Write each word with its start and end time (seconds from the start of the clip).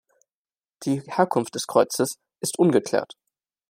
Die 0.81 1.01
Herkunft 1.01 1.53
des 1.53 1.67
Kreuzes 1.67 2.15
ist 2.39 2.57
ungeklärt. 2.57 3.13